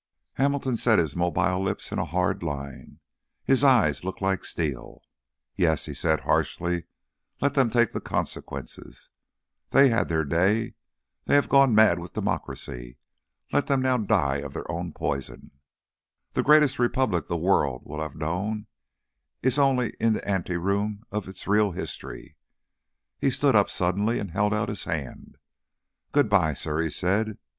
[0.33, 2.99] Hamilton set his mobile lips in a hard line.
[3.43, 5.03] His eyes looked like steel.
[5.55, 6.85] "Yes," he said harshly,
[7.39, 9.11] "let them take the consequences.
[9.69, 10.73] They had their day,
[11.25, 12.97] they have gone mad with democracy,
[13.53, 15.51] let them now die of their own poison.
[16.33, 18.65] The greatest Republic the world ever will have known
[19.43, 22.37] is only in the ante room of its real history."
[23.19, 25.37] He stood up suddenly and held out his hand.
[26.11, 27.37] "Good bye, sir," he said.